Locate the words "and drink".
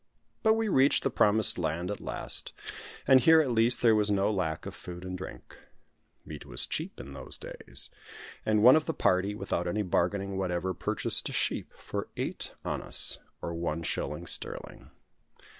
5.05-5.55